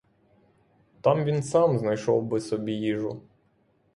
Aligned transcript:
Там 1.01 1.23
він 1.23 1.43
сам 1.43 1.79
знайшов 1.79 2.23
би 2.23 2.41
собі 2.41 2.73
їжу. 2.73 3.21